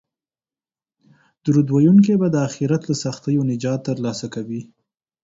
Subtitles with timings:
[1.43, 4.61] درود ویونکی به د اخرت له سختیو نجات ترلاسه کوي